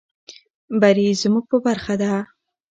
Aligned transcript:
بري 0.79 1.07
زموږ 1.21 1.45
په 1.51 1.57
برخه 1.65 1.93
ده. 2.01 2.13